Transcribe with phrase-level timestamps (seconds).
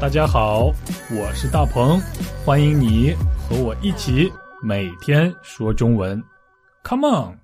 [0.00, 0.72] 大家好，
[1.10, 2.00] 我是大鹏，
[2.44, 4.30] 欢迎你和我一起
[4.62, 6.22] 每天说中文
[6.84, 7.38] ，Come on！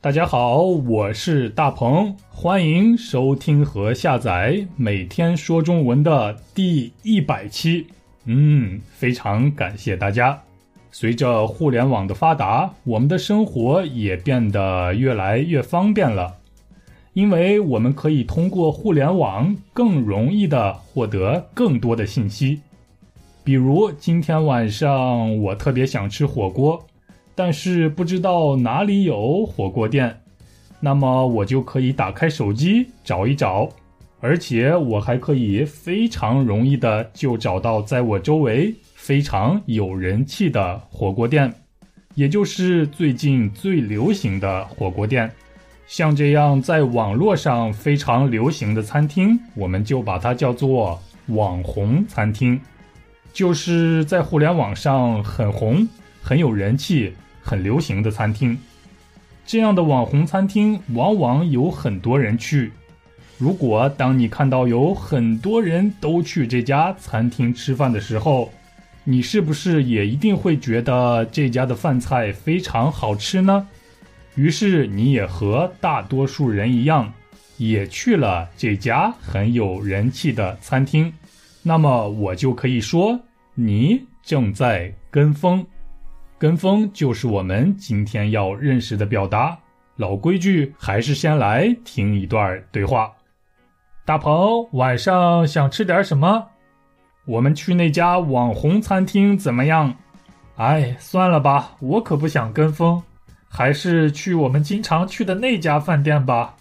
[0.00, 7.86] 大家好，我是大鹏，欢迎收听和下载每天说中文的第一百期。
[8.24, 10.36] 嗯，非常感谢大家。
[10.90, 16.34] 随着互联网的发达，我们的生活也变得越来越方便了。
[17.12, 22.60] 因为我们可以通过互联网更容易的获得更多的信息，
[23.42, 26.86] 比如今天晚上我特别想吃火锅，
[27.34, 30.20] 但是不知道哪里有火锅店，
[30.78, 33.68] 那么我就可以打开手机找一找，
[34.20, 41.52] 而且我还可以非常容易的就找到在我周围非常有人气的火锅店，
[42.14, 45.28] 也就是最近最流行的火锅店。
[45.90, 52.60] 像这样在网络上非常流行的餐厅，我们就把它叫做网红餐厅，
[53.32, 55.88] 就是在互联网上很红、
[56.22, 58.56] 很有人气、很流行的餐厅。
[59.44, 62.70] 这样的网红餐厅往往有很多人去。
[63.36, 68.52] 如果当你看到有很多人都去这家餐厅吃饭的时候，
[69.02, 73.66] 你是不是也一定会觉得这家的饭菜非常好吃呢？
[74.40, 77.12] 于是你也和大多数人一样，
[77.58, 81.12] 也去了这家很有人气的餐厅。
[81.62, 83.20] 那么我就可以说，
[83.54, 85.62] 你正在跟风。
[86.38, 89.58] 跟风就是我们今天要认识的表达。
[89.96, 93.12] 老规矩，还是先来听一段对话。
[94.06, 96.46] 大鹏，晚上想吃点什么？
[97.26, 99.94] 我们去那家网红餐厅怎么样？
[100.56, 103.02] 哎，算了吧，我可不想跟风。
[103.52, 106.54] 还是去我们经常去的那家饭店吧。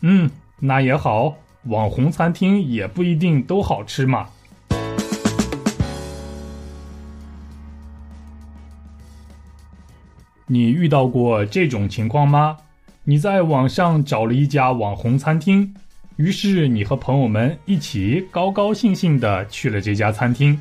[0.00, 4.26] 嗯，那也好，网红餐厅也不一定都好吃嘛。
[10.46, 12.56] 你遇到过这种情况吗？
[13.04, 15.74] 你在网上找了一家网红餐厅，
[16.16, 20.58] 于是你和朋友们一起高高兴兴的去了这家餐厅，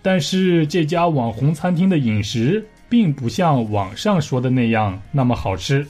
[0.00, 2.64] 但是这家网红餐厅的饮食。
[2.88, 5.86] 并不像网上说的那样那么好吃，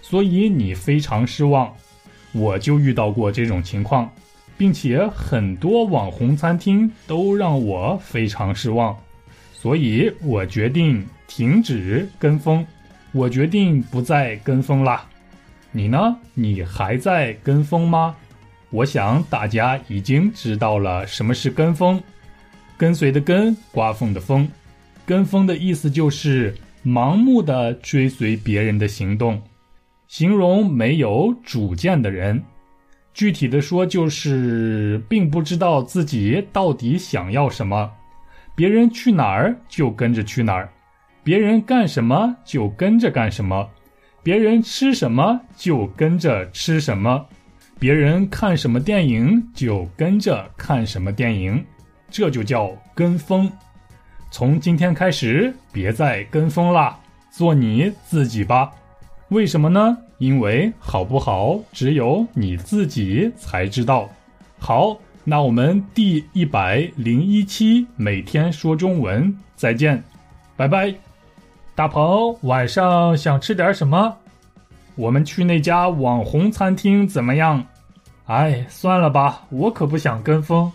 [0.00, 1.72] 所以你非常失望。
[2.32, 4.10] 我就遇到过这种情况，
[4.56, 8.96] 并且很多网红餐厅都让我非常失望，
[9.52, 12.64] 所以我决定停止跟风。
[13.12, 15.04] 我决定不再跟风啦。
[15.72, 16.16] 你呢？
[16.34, 18.14] 你还在跟风吗？
[18.70, 22.00] 我想大家已经知道了什么是跟风，
[22.76, 24.48] 跟随的跟，刮风的风。
[25.04, 29.40] 跟风的意思就是盲目的追随别人的行动，
[30.08, 32.42] 形容没有主见的人。
[33.12, 37.90] 具体的说，就是并不知道自己到底想要什么，
[38.54, 40.70] 别人去哪儿就跟着去哪儿，
[41.24, 43.68] 别人干什么就跟着干什么，
[44.22, 47.26] 别人吃什么就跟着吃什么，
[47.80, 51.62] 别人看什么电影就跟着看什么电影，
[52.10, 53.50] 这就叫跟风。
[54.30, 56.96] 从今天开始，别再跟风啦，
[57.30, 58.70] 做你自己吧。
[59.28, 59.96] 为什么呢？
[60.18, 64.08] 因为好不好，只有你自己才知道。
[64.58, 70.02] 好，那我们第一百零一期每天说中文，再见，
[70.56, 70.94] 拜拜。
[71.74, 74.16] 大鹏，晚上想吃点什么？
[74.94, 77.64] 我们去那家网红餐厅怎么样？
[78.26, 80.70] 哎，算了吧，我可不想跟风。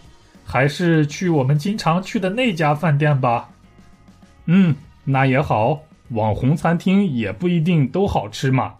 [0.46, 3.50] 还是去我们经常去的那家饭店吧。
[4.46, 8.76] 嗯，那也好，网红餐厅也不一定都好吃嘛。